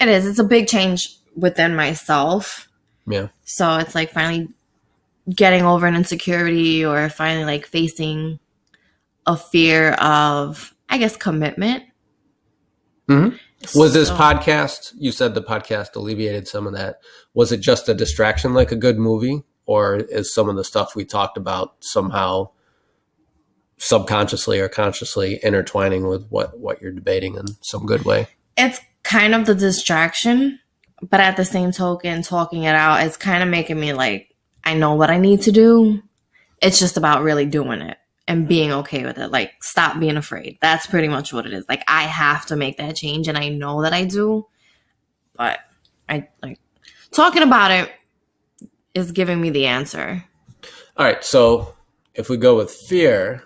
It 0.00 0.08
is. 0.08 0.26
It's 0.26 0.38
a 0.38 0.44
big 0.44 0.66
change 0.66 1.16
within 1.36 1.76
myself. 1.76 2.68
Yeah. 3.06 3.28
So 3.44 3.76
it's 3.76 3.94
like 3.94 4.10
finally 4.10 4.48
getting 5.34 5.64
over 5.64 5.86
an 5.86 5.94
insecurity 5.94 6.84
or 6.84 7.08
finally 7.08 7.44
like 7.44 7.66
facing 7.66 8.38
a 9.26 9.36
fear 9.36 9.92
of, 9.92 10.74
I 10.88 10.98
guess, 10.98 11.16
commitment. 11.16 11.84
Mm-hmm. 13.08 13.36
Was 13.78 13.92
this 13.92 14.10
podcast? 14.10 14.92
You 14.96 15.12
said 15.12 15.34
the 15.34 15.42
podcast 15.42 15.94
alleviated 15.94 16.48
some 16.48 16.66
of 16.66 16.72
that. 16.72 17.00
Was 17.34 17.52
it 17.52 17.60
just 17.60 17.88
a 17.88 17.94
distraction, 17.94 18.54
like 18.54 18.72
a 18.72 18.76
good 18.76 18.98
movie, 18.98 19.42
or 19.66 19.96
is 19.96 20.32
some 20.32 20.48
of 20.48 20.56
the 20.56 20.64
stuff 20.64 20.96
we 20.96 21.04
talked 21.04 21.36
about 21.36 21.74
somehow 21.80 22.50
subconsciously 23.76 24.60
or 24.60 24.68
consciously 24.68 25.40
intertwining 25.42 26.06
with 26.06 26.26
what 26.28 26.58
what 26.58 26.80
you're 26.80 26.92
debating 26.92 27.34
in 27.34 27.46
some 27.60 27.84
good 27.84 28.04
way? 28.04 28.28
It's 28.56 28.80
kind 29.02 29.34
of 29.34 29.46
the 29.46 29.54
distraction, 29.54 30.58
but 31.02 31.20
at 31.20 31.36
the 31.36 31.44
same 31.44 31.72
token, 31.72 32.22
talking 32.22 32.64
it 32.64 32.74
out, 32.74 33.04
it's 33.04 33.16
kind 33.16 33.42
of 33.42 33.48
making 33.48 33.80
me 33.80 33.92
like, 33.92 34.34
I 34.64 34.74
know 34.74 34.94
what 34.94 35.10
I 35.10 35.18
need 35.18 35.42
to 35.42 35.52
do. 35.52 36.02
It's 36.62 36.78
just 36.78 36.96
about 36.96 37.22
really 37.22 37.46
doing 37.46 37.80
it 37.80 37.96
and 38.28 38.46
being 38.46 38.70
okay 38.70 39.04
with 39.04 39.18
it. 39.18 39.30
Like, 39.30 39.52
stop 39.62 39.98
being 39.98 40.16
afraid. 40.16 40.58
That's 40.60 40.86
pretty 40.86 41.08
much 41.08 41.32
what 41.32 41.46
it 41.46 41.52
is. 41.52 41.64
Like, 41.68 41.82
I 41.88 42.02
have 42.02 42.46
to 42.46 42.56
make 42.56 42.76
that 42.76 42.96
change, 42.96 43.28
and 43.28 43.38
I 43.38 43.48
know 43.48 43.82
that 43.82 43.92
I 43.92 44.04
do. 44.04 44.46
But 45.34 45.58
I 46.08 46.28
like 46.42 46.60
talking 47.10 47.42
about 47.42 47.70
it 47.70 47.90
is 48.94 49.12
giving 49.12 49.40
me 49.40 49.50
the 49.50 49.66
answer. 49.66 50.22
All 50.96 51.06
right, 51.06 51.24
so 51.24 51.74
if 52.14 52.28
we 52.28 52.36
go 52.36 52.56
with 52.56 52.70
fear, 52.70 53.42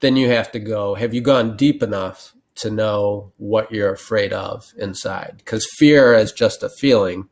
then 0.00 0.16
you 0.16 0.28
have 0.28 0.52
to 0.52 0.58
go. 0.58 0.94
Have 0.94 1.14
you 1.14 1.22
gone 1.22 1.56
deep 1.56 1.82
enough 1.82 2.34
to 2.60 2.70
know 2.70 3.32
what 3.38 3.70
you're 3.72 3.92
afraid 3.92 4.32
of 4.32 4.72
inside? 4.78 5.34
Because 5.38 5.66
fear 5.78 6.14
is 6.14 6.32
just 6.32 6.62
a 6.62 6.68
feeling, 6.68 7.28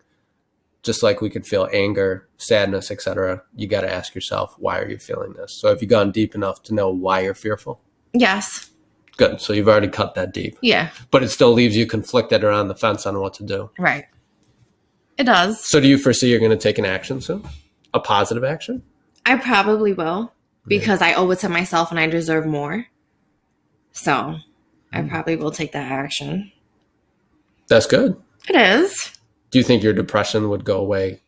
just 0.82 1.02
like 1.02 1.20
we 1.20 1.30
could 1.30 1.46
feel 1.46 1.68
anger, 1.72 2.28
sadness, 2.38 2.90
etc. 2.90 3.42
You 3.54 3.66
got 3.68 3.82
to 3.82 3.92
ask 3.92 4.14
yourself, 4.14 4.54
why 4.58 4.78
are 4.78 4.88
you 4.88 4.98
feeling 4.98 5.32
this? 5.34 5.58
So 5.60 5.68
have 5.68 5.82
you 5.82 5.88
gone 5.88 6.12
deep 6.12 6.34
enough 6.34 6.62
to 6.64 6.74
know 6.74 6.90
why 6.90 7.20
you're 7.20 7.34
fearful? 7.34 7.80
Yes. 8.12 8.70
Good. 9.16 9.40
So 9.40 9.52
you've 9.52 9.68
already 9.68 9.88
cut 9.88 10.14
that 10.14 10.32
deep, 10.32 10.56
Yeah. 10.62 10.90
but 11.10 11.22
it 11.24 11.28
still 11.30 11.52
leaves 11.52 11.76
you 11.76 11.86
conflicted 11.86 12.44
or 12.44 12.50
on 12.50 12.68
the 12.68 12.74
fence 12.74 13.04
on 13.06 13.18
what 13.18 13.34
to 13.34 13.44
do. 13.44 13.70
Right. 13.78 14.04
It 15.16 15.24
does. 15.24 15.68
So 15.68 15.80
do 15.80 15.88
you 15.88 15.98
foresee 15.98 16.30
you're 16.30 16.38
going 16.38 16.52
to 16.52 16.56
take 16.56 16.78
an 16.78 16.84
action 16.84 17.20
soon? 17.20 17.42
A 17.92 17.98
positive 17.98 18.44
action? 18.44 18.82
I 19.26 19.36
probably 19.36 19.92
will 19.92 20.32
because 20.68 21.02
I 21.02 21.14
owe 21.14 21.28
it 21.32 21.40
to 21.40 21.48
myself 21.48 21.90
and 21.90 21.98
I 21.98 22.06
deserve 22.06 22.46
more. 22.46 22.86
So 23.92 24.36
I 24.92 25.02
probably 25.02 25.36
will 25.36 25.50
take 25.50 25.72
that 25.72 25.90
action. 25.90 26.50
That's 27.68 27.86
good. 27.86 28.16
It 28.48 28.56
is. 28.56 29.12
Do 29.50 29.58
you 29.58 29.64
think 29.64 29.82
your 29.82 29.92
depression 29.92 30.48
would 30.48 30.64
go 30.64 30.78
away 30.78 31.20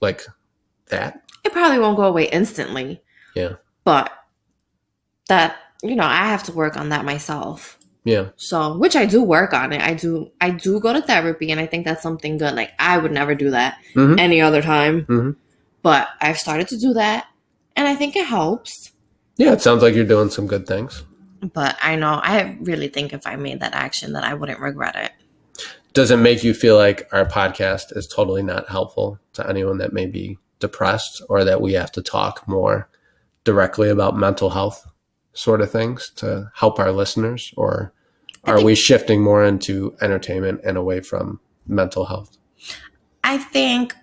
like 0.00 0.22
that? 0.88 1.22
It 1.44 1.52
probably 1.52 1.78
won't 1.78 1.96
go 1.96 2.04
away 2.04 2.24
instantly, 2.28 3.00
Yeah. 3.34 3.54
But 3.84 4.12
that, 5.28 5.56
you 5.82 5.96
know, 5.96 6.04
I 6.04 6.26
have 6.26 6.42
to 6.44 6.52
work 6.52 6.76
on 6.76 6.90
that 6.90 7.04
myself. 7.04 7.78
Yeah. 8.04 8.28
So, 8.36 8.76
which 8.76 8.96
I 8.96 9.06
do 9.06 9.22
work 9.22 9.52
on 9.54 9.72
it. 9.72 9.80
I 9.82 9.94
do 9.94 10.30
I 10.40 10.50
do 10.50 10.80
go 10.80 10.92
to 10.92 11.00
therapy 11.02 11.50
and 11.50 11.60
I 11.60 11.66
think 11.66 11.84
that's 11.86 12.02
something 12.02 12.38
good. 12.38 12.54
Like 12.54 12.72
I 12.78 12.98
would 12.98 13.12
never 13.12 13.34
do 13.34 13.50
that 13.50 13.78
Mhm. 13.94 14.18
any 14.18 14.40
other 14.40 14.62
time. 14.62 15.04
Mhm. 15.06 15.36
But 15.82 16.08
I've 16.20 16.38
started 16.38 16.68
to 16.68 16.78
do 16.78 16.92
that 16.94 17.26
and 17.76 17.86
I 17.88 17.94
think 17.94 18.16
it 18.16 18.26
helps. 18.26 18.92
Yeah. 19.36 19.52
It 19.52 19.60
sounds 19.62 19.82
like 19.82 19.94
you're 19.94 20.04
doing 20.04 20.30
some 20.30 20.46
good 20.46 20.66
things. 20.66 21.04
But 21.42 21.76
I 21.82 21.96
know 21.96 22.20
I 22.22 22.58
really 22.60 22.88
think 22.88 23.12
if 23.12 23.26
I 23.26 23.36
made 23.36 23.60
that 23.60 23.74
action 23.74 24.12
that 24.12 24.24
I 24.24 24.34
wouldn't 24.34 24.60
regret 24.60 24.96
it. 24.96 25.12
Does 25.92 26.10
it 26.10 26.18
make 26.18 26.44
you 26.44 26.54
feel 26.54 26.76
like 26.76 27.08
our 27.12 27.24
podcast 27.24 27.96
is 27.96 28.06
totally 28.06 28.42
not 28.42 28.68
helpful 28.68 29.18
to 29.32 29.48
anyone 29.48 29.78
that 29.78 29.92
may 29.92 30.06
be 30.06 30.38
depressed 30.60 31.22
or 31.28 31.44
that 31.44 31.60
we 31.60 31.72
have 31.72 31.90
to 31.92 32.02
talk 32.02 32.46
more 32.46 32.88
directly 33.44 33.88
about 33.88 34.16
mental 34.16 34.50
health 34.50 34.86
sort 35.32 35.60
of 35.60 35.70
things 35.70 36.10
to 36.16 36.50
help 36.54 36.78
our 36.78 36.92
listeners? 36.92 37.52
Or 37.56 37.92
are 38.44 38.56
think- 38.56 38.66
we 38.66 38.74
shifting 38.74 39.22
more 39.22 39.44
into 39.44 39.96
entertainment 40.00 40.60
and 40.64 40.76
away 40.76 41.00
from 41.00 41.40
mental 41.66 42.04
health? 42.04 42.36
I 43.24 43.38
think 43.38 43.94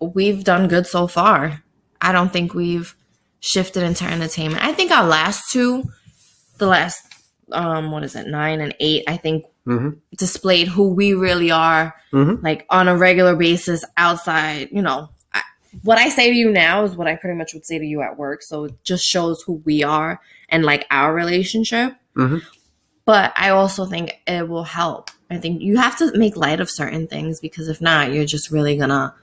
we've 0.00 0.44
done 0.44 0.68
good 0.68 0.86
so 0.86 1.06
far. 1.06 1.62
I 2.00 2.12
don't 2.12 2.32
think 2.32 2.54
we've 2.54 2.94
shifted 3.40 3.82
into 3.82 4.04
entertainment. 4.04 4.64
I 4.64 4.72
think 4.72 4.90
our 4.90 5.06
last 5.06 5.50
two, 5.50 5.84
the 6.58 6.66
last 6.66 7.04
um 7.52 7.90
what 7.90 8.04
is 8.04 8.14
it, 8.14 8.26
nine 8.26 8.60
and 8.60 8.74
eight, 8.80 9.04
I 9.08 9.16
think 9.16 9.46
hmm 9.64 9.90
displayed 10.16 10.68
who 10.68 10.88
we 10.88 11.14
really 11.14 11.50
are, 11.50 11.94
hmm 12.10 12.36
like 12.42 12.66
on 12.70 12.88
a 12.88 12.96
regular 12.96 13.36
basis 13.36 13.84
outside. 13.96 14.68
You 14.72 14.82
know, 14.82 15.10
I, 15.32 15.42
what 15.82 15.98
I 15.98 16.08
say 16.08 16.30
to 16.30 16.36
you 16.36 16.50
now 16.50 16.84
is 16.84 16.96
what 16.96 17.06
I 17.06 17.16
pretty 17.16 17.36
much 17.36 17.54
would 17.54 17.66
say 17.66 17.78
to 17.78 17.84
you 17.84 18.02
at 18.02 18.18
work. 18.18 18.42
So 18.42 18.64
it 18.64 18.82
just 18.84 19.04
shows 19.04 19.42
who 19.42 19.62
we 19.64 19.82
are 19.82 20.20
and 20.48 20.64
like 20.64 20.86
our 20.90 21.14
relationship. 21.14 21.94
Mhm. 22.16 22.42
But 23.04 23.32
I 23.36 23.50
also 23.50 23.86
think 23.86 24.12
it 24.26 24.48
will 24.48 24.64
help. 24.64 25.10
I 25.30 25.38
think 25.38 25.62
you 25.62 25.76
have 25.76 25.96
to 25.98 26.16
make 26.18 26.36
light 26.36 26.60
of 26.60 26.70
certain 26.70 27.06
things 27.06 27.40
because 27.40 27.68
if 27.68 27.80
not, 27.80 28.12
you're 28.12 28.24
just 28.24 28.50
really 28.50 28.76
gonna 28.76 29.14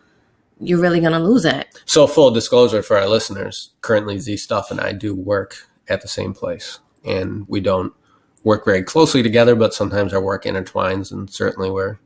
you're 0.59 0.79
really 0.79 1.01
gonna 1.01 1.19
lose 1.19 1.45
it. 1.45 1.67
So, 1.85 2.07
full 2.07 2.31
disclosure 2.31 2.81
for 2.81 2.97
our 2.97 3.07
listeners 3.07 3.71
currently, 3.81 4.19
Z 4.19 4.37
Stuff 4.37 4.71
and 4.71 4.79
I 4.79 4.93
do 4.93 5.13
work 5.13 5.67
at 5.87 6.01
the 6.01 6.07
same 6.07 6.33
place, 6.33 6.79
and 7.05 7.47
we 7.47 7.59
don't 7.59 7.93
work 8.43 8.65
very 8.65 8.83
closely 8.83 9.23
together, 9.23 9.55
but 9.55 9.73
sometimes 9.73 10.13
our 10.13 10.21
work 10.21 10.43
intertwines, 10.45 11.11
and 11.11 11.29
certainly 11.29 11.69
we're 11.69 11.97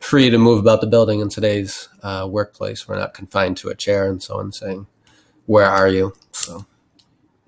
free 0.00 0.28
to 0.28 0.38
move 0.38 0.58
about 0.58 0.80
the 0.80 0.86
building 0.86 1.20
in 1.20 1.28
today's 1.28 1.88
uh, 2.02 2.26
workplace. 2.30 2.86
We're 2.86 2.98
not 2.98 3.14
confined 3.14 3.56
to 3.58 3.68
a 3.68 3.74
chair 3.74 4.08
and 4.10 4.22
so 4.22 4.38
on, 4.38 4.52
saying, 4.52 4.86
Where 5.46 5.66
are 5.66 5.88
you? 5.88 6.14
So, 6.32 6.66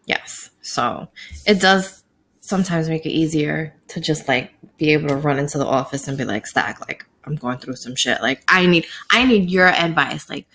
Yes. 0.06 0.50
So 0.62 1.08
it 1.46 1.60
does 1.60 2.04
sometimes 2.40 2.88
make 2.88 3.04
it 3.04 3.10
easier 3.10 3.74
to 3.88 4.00
just 4.00 4.28
like 4.28 4.52
be 4.78 4.92
able 4.92 5.08
to 5.08 5.16
run 5.16 5.38
into 5.38 5.58
the 5.58 5.66
office 5.66 6.08
and 6.08 6.16
be 6.16 6.24
like, 6.24 6.46
Stack, 6.46 6.80
like 6.88 7.04
I'm 7.24 7.34
going 7.34 7.58
through 7.58 7.76
some 7.76 7.96
shit. 7.96 8.20
Like 8.22 8.42
I 8.48 8.66
need 8.66 8.86
I 9.10 9.24
need 9.24 9.50
your 9.50 9.66
advice. 9.66 10.30
Like 10.30 10.46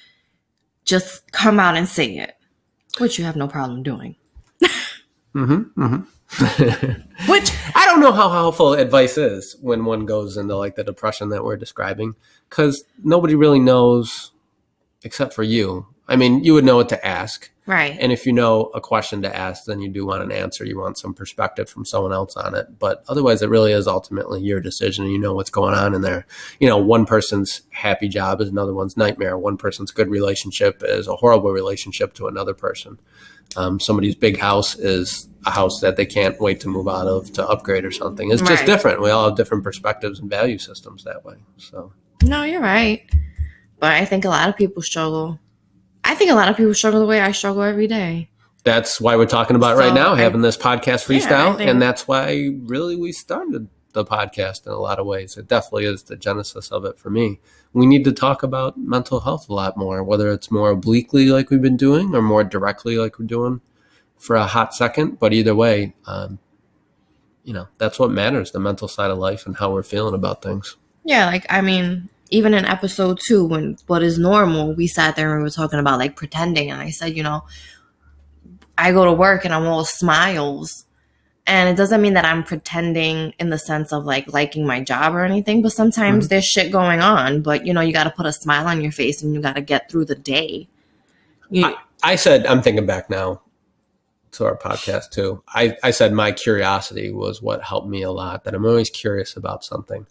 just 0.85 1.31
come 1.31 1.59
out 1.59 1.77
and 1.77 1.87
say 1.87 2.17
it. 2.17 2.35
Which 2.97 3.19
you 3.19 3.25
have 3.25 3.35
no 3.35 3.47
problem 3.47 3.83
doing. 3.83 4.15
mm-hmm, 4.63 5.81
mm-hmm. 5.81 6.01
Which 6.39 7.51
I 7.75 7.85
don't 7.85 7.99
know 7.99 8.13
how 8.13 8.29
helpful 8.29 8.73
advice 8.73 9.17
is 9.17 9.57
when 9.61 9.85
one 9.85 10.05
goes 10.05 10.37
into 10.37 10.55
like 10.55 10.75
the 10.75 10.83
depression 10.83 11.29
that 11.29 11.43
we're 11.43 11.57
describing 11.57 12.15
because 12.49 12.83
nobody 13.03 13.35
really 13.35 13.59
knows 13.59 14.31
except 15.03 15.33
for 15.33 15.43
you. 15.43 15.87
I 16.07 16.15
mean, 16.15 16.43
you 16.43 16.53
would 16.53 16.65
know 16.65 16.75
what 16.75 16.89
to 16.89 17.05
ask. 17.05 17.49
right. 17.65 17.95
And 17.99 18.11
if 18.11 18.25
you 18.25 18.33
know 18.33 18.65
a 18.73 18.81
question 18.81 19.21
to 19.21 19.33
ask, 19.33 19.65
then 19.65 19.81
you 19.81 19.89
do 19.89 20.05
want 20.05 20.23
an 20.23 20.31
answer. 20.31 20.65
You 20.65 20.77
want 20.77 20.97
some 20.97 21.13
perspective 21.13 21.69
from 21.69 21.85
someone 21.85 22.11
else 22.11 22.35
on 22.35 22.53
it. 22.55 22.79
But 22.79 23.03
otherwise, 23.07 23.41
it 23.41 23.49
really 23.49 23.71
is 23.71 23.87
ultimately 23.87 24.41
your 24.41 24.59
decision. 24.59 25.05
and 25.05 25.13
You 25.13 25.19
know 25.19 25.33
what's 25.33 25.49
going 25.49 25.73
on 25.73 25.93
in 25.93 26.01
there. 26.01 26.25
You 26.59 26.67
know, 26.67 26.77
one 26.77 27.05
person's 27.05 27.61
happy 27.69 28.09
job 28.09 28.41
is 28.41 28.49
another 28.49 28.73
one's 28.73 28.97
nightmare. 28.97 29.37
One 29.37 29.57
person's 29.57 29.91
good 29.91 30.09
relationship 30.09 30.81
is 30.85 31.07
a 31.07 31.15
horrible 31.15 31.51
relationship 31.51 32.13
to 32.15 32.27
another 32.27 32.53
person. 32.53 32.99
Um, 33.55 33.79
somebody's 33.79 34.15
big 34.15 34.37
house 34.37 34.75
is 34.75 35.29
a 35.45 35.51
house 35.51 35.79
that 35.81 35.95
they 35.97 36.05
can't 36.05 36.39
wait 36.39 36.59
to 36.61 36.67
move 36.67 36.87
out 36.87 37.07
of 37.07 37.31
to 37.33 37.47
upgrade 37.47 37.83
or 37.85 37.91
something. 37.91 38.31
It's 38.31 38.41
just 38.41 38.61
Right. 38.61 38.65
different. 38.65 39.01
We 39.01 39.09
all 39.09 39.25
have 39.29 39.35
different 39.37 39.63
perspectives 39.63 40.19
and 40.19 40.29
value 40.29 40.57
systems 40.59 41.03
that 41.03 41.25
way. 41.25 41.35
So. 41.57 41.91
No, 42.23 42.43
you're 42.43 42.61
right. 42.61 43.01
But 43.79 43.93
I 43.93 44.05
think 44.05 44.25
a 44.25 44.29
lot 44.29 44.47
of 44.49 44.55
people 44.55 44.83
struggle. 44.83 45.39
I 46.03 46.13
think 46.15 46.29
a 46.31 46.35
lot 46.35 46.49
of 46.49 46.57
people 46.57 46.73
struggle 46.75 46.99
the 46.99 47.05
way 47.07 47.19
I 47.21 47.31
struggle 47.31 47.63
every 47.63 47.87
day. 47.87 48.27
that's 48.63 49.01
why 49.01 49.15
we're 49.15 49.25
talking 49.25 49.55
about 49.55 49.75
right 49.75 49.87
So, 49.89 49.95
now 49.95 50.13
I- 50.13 50.19
having 50.19 50.41
this 50.43 50.55
podcast 50.55 51.09
Yeah, 51.09 51.15
I 51.15 51.19
freestyle 51.19 51.57
think- 51.57 51.67
and 51.71 51.81
that's 51.81 52.07
why 52.07 52.49
really 52.65 52.95
we 52.95 53.11
started 53.11 53.67
the 53.93 54.05
podcast 54.05 54.67
in 54.67 54.71
a 54.71 54.77
lot 54.77 54.99
of 54.99 55.07
ways 55.07 55.35
it 55.35 55.47
definitely 55.47 55.85
is 55.85 56.03
the 56.03 56.15
genesis 56.15 56.71
of 56.71 56.85
it 56.85 56.99
for 56.99 57.09
me 57.09 57.39
we 57.73 57.87
need 57.87 58.03
to 58.05 58.11
talk 58.11 58.43
about 58.43 58.77
mental 58.77 59.21
health 59.21 59.49
a 59.49 59.53
lot 59.53 59.75
more 59.77 60.03
whether 60.03 60.31
it's 60.31 60.51
more 60.51 60.69
obliquely 60.69 61.29
like 61.29 61.49
we've 61.49 61.61
been 61.63 61.75
doing 61.75 62.13
or 62.15 62.21
more 62.21 62.43
directly 62.43 62.97
like 62.99 63.17
we're 63.17 63.25
doing 63.25 63.61
for 64.21 64.35
a 64.35 64.45
hot 64.45 64.73
second 64.73 65.19
but 65.19 65.33
either 65.33 65.55
way 65.55 65.93
um, 66.05 66.39
you 67.43 67.53
know 67.53 67.67
that's 67.77 67.99
what 67.99 68.11
matters 68.11 68.51
the 68.51 68.59
mental 68.59 68.87
side 68.87 69.11
of 69.11 69.17
life 69.17 69.45
and 69.45 69.57
how 69.57 69.71
we're 69.71 69.83
feeling 69.83 70.13
about 70.13 70.41
things 70.41 70.77
Yeah, 71.03 71.25
like 71.25 71.45
I 71.49 71.61
mean, 71.61 72.09
even 72.29 72.53
in 72.53 72.65
episode 72.65 73.19
two, 73.25 73.45
when 73.45 73.77
what 73.87 74.03
is 74.03 74.19
normal, 74.19 74.73
we 74.73 74.87
sat 74.87 75.15
there 75.15 75.31
and 75.31 75.39
we 75.39 75.43
were 75.43 75.49
talking 75.49 75.79
about 75.79 75.99
like 75.99 76.15
pretending, 76.15 76.71
and 76.71 76.81
I 76.81 76.89
said, 76.89 77.15
you 77.17 77.23
know, 77.23 77.43
I 78.77 78.91
go 78.91 79.05
to 79.05 79.13
work 79.13 79.45
and 79.45 79.53
I'm 79.53 79.65
all 79.65 79.85
smiles, 79.85 80.85
and 81.47 81.69
it 81.69 81.75
doesn't 81.75 82.01
mean 82.01 82.13
that 82.13 82.25
I'm 82.25 82.43
pretending 82.43 83.33
in 83.39 83.49
the 83.49 83.57
sense 83.57 83.91
of 83.91 84.05
like 84.05 84.31
liking 84.31 84.65
my 84.65 84.81
job 84.81 85.15
or 85.15 85.23
anything, 85.25 85.61
but 85.61 85.73
sometimes 85.73 86.27
there's 86.27 86.45
shit 86.45 86.71
going 86.71 87.01
on, 87.01 87.41
but 87.41 87.65
you 87.65 87.73
know, 87.73 87.81
you 87.81 87.93
got 87.93 88.03
to 88.03 88.11
put 88.11 88.25
a 88.25 88.33
smile 88.33 88.67
on 88.67 88.81
your 88.81 88.91
face 88.91 89.23
and 89.23 89.33
you 89.33 89.41
got 89.41 89.55
to 89.55 89.61
get 89.61 89.89
through 89.89 90.05
the 90.05 90.15
day. 90.15 90.67
You, 91.49 91.75
I 92.01 92.15
said, 92.15 92.45
I'm 92.45 92.61
thinking 92.61 92.85
back 92.85 93.09
now 93.09 93.41
to 94.33 94.45
our 94.45 94.57
podcast 94.57 95.11
too. 95.11 95.43
I, 95.47 95.77
I 95.83 95.91
said 95.91 96.13
my 96.13 96.31
curiosity 96.31 97.11
was 97.11 97.41
what 97.41 97.63
helped 97.63 97.87
me 97.87 98.01
a 98.01 98.11
lot, 98.11 98.43
that 98.43 98.53
I'm 98.53 98.65
always 98.65 98.89
curious 98.89 99.35
about 99.35 99.63
something. 99.63 100.07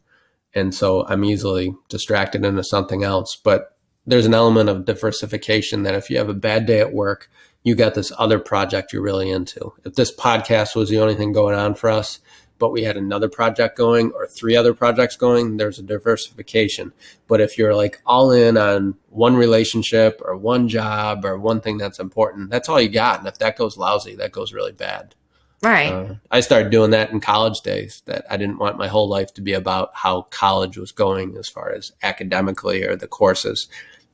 And 0.55 0.75
so 0.75 1.07
I'm 1.07 1.25
easily 1.25 1.75
distracted 1.89 2.45
into 2.45 2.65
something 2.65 3.05
else. 3.05 3.37
But 3.37 3.77
there's 4.07 4.27
an 4.27 4.35
element 4.35 4.69
of 4.69 4.85
diversification 4.85 5.85
that 5.85 5.95
if 5.95 6.11
you 6.11 6.19
have 6.19 6.29
a 6.29 6.35
bad 6.35 6.67
day 6.67 6.81
at 6.81 6.93
work, 6.93 7.31
you 7.63 7.75
got 7.75 7.95
this 7.95 8.13
other 8.19 8.39
project 8.39 8.93
you're 8.93 9.03
really 9.03 9.31
into. 9.31 9.73
If 9.85 9.95
this 9.95 10.15
podcast 10.15 10.75
was 10.75 10.89
the 10.89 10.99
only 10.99 11.15
thing 11.15 11.33
going 11.33 11.55
on 11.55 11.75
for 11.75 11.91
us, 11.91 12.21
but 12.61 12.71
we 12.71 12.85
had 12.85 12.97
another 12.97 13.29
project 13.29 13.77
going 13.77 14.13
or 14.13 14.27
three 14.27 14.55
other 14.55 14.75
projects 14.75 15.17
going, 15.17 15.57
there's 15.57 15.79
a 15.79 15.83
diversification. 15.83 16.93
But 17.27 17.41
if 17.41 17.59
you're 17.59 17.75
like 17.75 18.01
all 18.07 18.31
in 18.31 18.57
on 18.57 18.95
one 19.09 19.35
relationship 19.35 20.21
or 20.25 20.37
one 20.37 20.69
job 20.69 21.25
or 21.25 21.39
one 21.39 21.61
thing 21.63 21.79
that's 21.79 21.99
important, 21.99 22.51
that's 22.51 22.69
all 22.69 22.81
you 22.81 22.91
got. 22.91 23.19
And 23.19 23.27
if 23.27 23.39
that 23.39 23.57
goes 23.57 23.79
lousy, 23.79 24.15
that 24.17 24.31
goes 24.31 24.53
really 24.53 24.73
bad. 24.73 25.15
right. 25.63 25.93
Uh, 25.93 26.15
I 26.31 26.41
started 26.41 26.71
doing 26.71 26.91
that 26.91 27.11
in 27.11 27.21
college 27.21 27.63
days. 27.63 28.03
That 28.05 28.25
I 28.31 28.37
didn't 28.37 28.59
want 28.59 28.79
my 28.79 28.89
whole 28.89 29.09
life 29.09 29.33
to 29.35 29.41
be 29.41 29.55
about 29.55 29.91
how 29.95 30.23
college 30.23 30.77
was 30.77 30.93
going 30.93 31.37
as 31.39 31.49
far 31.49 31.73
as 31.73 31.93
academically 32.03 32.85
or 32.85 32.95
the 32.95 33.09
courses. 33.09 33.69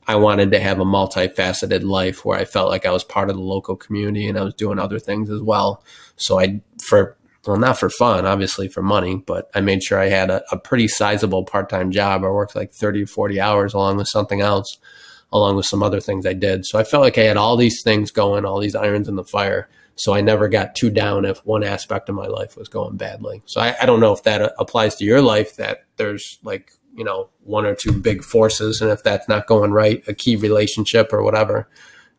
I 0.07 0.15
wanted 0.15 0.51
to 0.51 0.59
have 0.61 0.79
a 0.79 0.85
multifaceted 0.85 1.83
life 1.83 2.23
where 2.23 2.39
I 2.39 2.45
felt 2.45 2.69
like 2.69 2.85
I 2.85 2.91
was 2.91 3.03
part 3.03 3.29
of 3.29 3.35
the 3.35 3.41
local 3.41 3.75
community 3.75 4.29
and 4.29 4.39
I 4.39 4.43
was 4.43 4.53
doing 4.53 4.79
other 4.79 4.99
things 4.99 5.29
as 5.29 5.41
well. 5.41 5.83
So 6.15 6.39
I, 6.39 6.61
for 6.81 7.17
well, 7.47 7.57
not 7.57 7.79
for 7.79 7.89
fun, 7.89 8.25
obviously 8.25 8.67
for 8.67 8.81
money, 8.81 9.23
but 9.25 9.49
I 9.55 9.61
made 9.61 9.83
sure 9.83 9.99
I 9.99 10.09
had 10.09 10.29
a, 10.29 10.43
a 10.51 10.57
pretty 10.57 10.87
sizable 10.87 11.45
part 11.45 11.69
time 11.69 11.91
job. 11.91 12.23
I 12.23 12.29
worked 12.29 12.55
like 12.55 12.73
30 12.73 13.03
or 13.03 13.07
40 13.07 13.39
hours 13.39 13.73
along 13.73 13.97
with 13.97 14.07
something 14.07 14.41
else, 14.41 14.77
along 15.31 15.55
with 15.55 15.65
some 15.65 15.81
other 15.81 15.99
things 15.99 16.25
I 16.25 16.33
did. 16.33 16.65
So 16.65 16.77
I 16.77 16.83
felt 16.83 17.03
like 17.03 17.17
I 17.17 17.23
had 17.23 17.37
all 17.37 17.57
these 17.57 17.81
things 17.81 18.11
going, 18.11 18.45
all 18.45 18.59
these 18.59 18.75
irons 18.75 19.07
in 19.07 19.15
the 19.15 19.23
fire. 19.23 19.69
So 19.95 20.13
I 20.13 20.21
never 20.21 20.47
got 20.47 20.75
too 20.75 20.91
down 20.91 21.25
if 21.25 21.43
one 21.45 21.63
aspect 21.63 22.07
of 22.07 22.15
my 22.15 22.27
life 22.27 22.55
was 22.55 22.67
going 22.67 22.97
badly. 22.97 23.41
So 23.45 23.61
I, 23.61 23.75
I 23.81 23.85
don't 23.85 23.99
know 23.99 24.13
if 24.13 24.23
that 24.23 24.41
uh, 24.41 24.51
applies 24.59 24.95
to 24.97 25.05
your 25.05 25.21
life, 25.21 25.55
that 25.55 25.85
there's 25.95 26.37
like, 26.43 26.71
you 26.95 27.03
know, 27.03 27.29
one 27.43 27.65
or 27.65 27.73
two 27.73 27.91
big 27.91 28.23
forces. 28.23 28.79
And 28.81 28.91
if 28.91 29.01
that's 29.03 29.27
not 29.27 29.47
going 29.47 29.71
right, 29.71 30.03
a 30.07 30.13
key 30.13 30.35
relationship 30.35 31.11
or 31.11 31.23
whatever, 31.23 31.67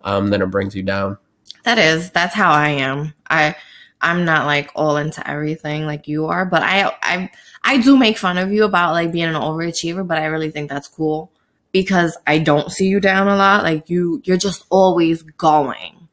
um, 0.03 0.31
then 0.31 0.43
it 0.43 0.47
brings 0.47 0.75
you 0.75 0.83
down. 0.83 1.19
That 1.63 1.79
is, 1.79 2.11
that's 2.11 2.35
how 2.35 2.51
I 2.51 2.71
am. 2.71 3.15
I 3.31 3.55
I'm 4.01 4.25
not 4.25 4.47
like 4.47 4.71
all 4.75 4.97
into 4.97 5.29
everything 5.29 5.87
like 5.87 6.07
you 6.09 6.27
are, 6.27 6.45
but 6.45 6.63
I 6.63 6.93
I 7.03 7.31
I 7.65 7.79
do 7.81 7.97
make 7.97 8.19
fun 8.19 8.39
of 8.39 8.53
you 8.53 8.65
about 8.65 8.93
like 8.93 9.13
being 9.13 9.27
an 9.27 9.35
overachiever, 9.35 10.07
but 10.07 10.19
I 10.19 10.27
really 10.27 10.51
think 10.51 10.71
that's 10.71 10.89
cool 10.89 11.33
because 11.73 12.17
I 12.27 12.39
don't 12.39 12.71
see 12.71 12.87
you 12.87 13.01
down 13.01 13.29
a 13.29 13.37
lot. 13.37 13.65
Like 13.65 13.91
you 13.91 14.23
you're 14.25 14.37
just 14.37 14.65
always 14.71 15.23
going. 15.23 16.09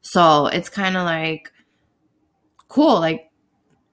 So 0.00 0.46
it's 0.46 0.68
kind 0.68 0.96
of 0.96 1.04
like 1.04 1.52
cool. 2.68 3.00
Like 3.00 3.30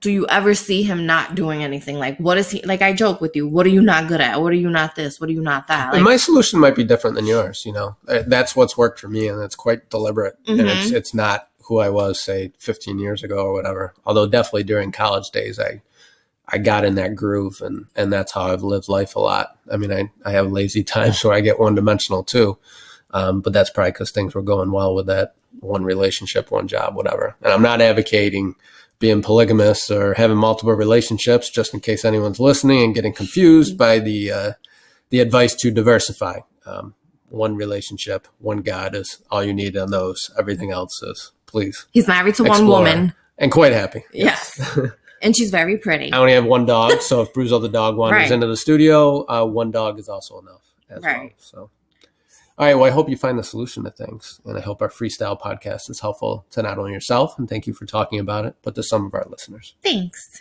do 0.04 0.10
you 0.10 0.26
ever 0.26 0.54
see 0.54 0.82
him 0.82 1.06
not 1.06 1.34
doing 1.34 1.64
anything? 1.64 1.98
Like, 1.98 2.18
what 2.18 2.36
is 2.36 2.50
he 2.50 2.60
like? 2.60 2.82
I 2.82 2.92
joke 2.92 3.22
with 3.22 3.34
you. 3.34 3.48
What 3.48 3.64
are 3.64 3.70
you 3.70 3.80
not 3.80 4.06
good 4.06 4.20
at? 4.20 4.42
What 4.42 4.52
are 4.52 4.56
you 4.56 4.68
not 4.68 4.94
this? 4.94 5.18
What 5.18 5.30
are 5.30 5.32
you 5.32 5.40
not 5.40 5.66
that? 5.68 5.86
Like, 5.86 5.94
and 5.94 6.04
my 6.04 6.18
solution 6.18 6.60
might 6.60 6.76
be 6.76 6.84
different 6.84 7.16
than 7.16 7.24
yours. 7.24 7.64
You 7.64 7.72
know, 7.72 7.96
that's 8.04 8.54
what's 8.54 8.76
worked 8.76 9.00
for 9.00 9.08
me, 9.08 9.28
and 9.28 9.42
it's 9.42 9.54
quite 9.54 9.88
deliberate. 9.88 10.36
And 10.46 10.60
it's 10.60 10.90
Mhm. 10.90 10.94
it's 10.94 11.14
not 11.14 11.48
who 11.66 11.78
I 11.78 11.90
was, 11.90 12.22
say, 12.22 12.52
15 12.58 12.98
years 12.98 13.22
ago 13.22 13.46
or 13.46 13.52
whatever. 13.52 13.94
Although 14.04 14.26
definitely 14.26 14.64
during 14.64 14.92
college 14.92 15.30
days, 15.30 15.58
I 15.58 15.82
I 16.46 16.58
got 16.58 16.84
in 16.84 16.94
that 16.96 17.14
groove, 17.14 17.62
and 17.62 17.86
and 17.96 18.12
that's 18.12 18.32
how 18.32 18.42
I've 18.42 18.62
lived 18.62 18.88
life 18.88 19.16
a 19.16 19.20
lot. 19.20 19.56
I 19.72 19.76
mean, 19.76 19.92
I 19.92 20.10
I 20.24 20.32
have 20.32 20.52
lazy 20.52 20.84
times 20.94 21.24
where 21.24 21.34
I 21.34 21.40
get 21.40 21.58
one 21.58 21.74
dimensional 21.74 22.22
too, 22.22 22.58
um, 23.10 23.40
but 23.40 23.52
that's 23.52 23.70
probably 23.70 23.92
because 23.92 24.10
things 24.10 24.34
were 24.34 24.42
going 24.42 24.70
well 24.70 24.94
with 24.94 25.06
that 25.06 25.34
one 25.60 25.84
relationship, 25.84 26.50
one 26.50 26.68
job, 26.68 26.94
whatever. 26.96 27.36
And 27.42 27.52
I'm 27.52 27.62
not 27.62 27.80
advocating 27.80 28.56
being 28.98 29.22
polygamous 29.22 29.90
or 29.90 30.14
having 30.14 30.36
multiple 30.36 30.72
relationships, 30.74 31.50
just 31.50 31.74
in 31.74 31.80
case 31.80 32.04
anyone's 32.04 32.40
listening 32.40 32.82
and 32.82 32.94
getting 32.94 33.12
confused 33.12 33.76
by 33.78 33.98
the 33.98 34.30
uh, 34.30 34.52
the 35.10 35.20
advice 35.20 35.54
to 35.56 35.70
diversify. 35.70 36.40
Um, 36.66 36.94
one 37.28 37.56
relationship, 37.56 38.28
one 38.38 38.58
God 38.58 38.94
is 38.94 39.20
all 39.30 39.42
you 39.42 39.52
need 39.52 39.76
on 39.76 39.90
those. 39.90 40.30
Everything 40.38 40.70
else 40.70 41.02
is 41.02 41.32
please 41.54 41.86
he's 41.92 42.08
married 42.08 42.34
to 42.34 42.44
one 42.44 42.66
woman. 42.66 43.12
and 43.38 43.50
quite 43.52 43.72
happy. 43.72 44.02
Yes. 44.12 44.60
and 45.22 45.36
she's 45.36 45.50
very 45.50 45.76
pretty. 45.78 46.12
I 46.12 46.18
only 46.18 46.32
have 46.38 46.44
one 46.44 46.66
dog, 46.66 47.00
so 47.00 47.22
if 47.22 47.32
Bruzo 47.32 47.60
the 47.62 47.68
dog 47.68 47.96
wanders 47.96 48.22
Right. 48.22 48.30
into 48.32 48.46
the 48.48 48.56
studio, 48.56 49.24
uh, 49.34 49.44
one 49.46 49.70
dog 49.70 49.98
is 49.98 50.08
also 50.08 50.40
enough 50.40 50.64
as 50.90 51.02
well. 51.02 51.12
Right. 51.14 51.34
So, 51.38 51.58
all 52.58 52.66
right. 52.66 52.74
Well, 52.74 52.84
I 52.84 52.90
hope 52.90 53.08
you 53.08 53.16
find 53.16 53.38
the 53.38 53.42
solution 53.44 53.84
to 53.84 53.90
things, 53.90 54.40
and 54.44 54.58
I 54.58 54.60
hope 54.60 54.82
our 54.82 54.88
freestyle 54.88 55.40
podcast 55.40 55.88
is 55.90 56.00
helpful 56.00 56.44
to 56.50 56.62
not 56.62 56.78
only 56.78 56.92
yourself, 56.92 57.38
and 57.38 57.48
thank 57.48 57.66
you 57.68 57.74
for 57.74 57.86
talking 57.86 58.18
about 58.18 58.44
it, 58.46 58.54
but 58.62 58.74
to 58.74 58.82
some 58.82 59.06
of 59.06 59.14
our 59.14 59.24
listeners. 59.28 59.74
Thanks. 59.82 60.40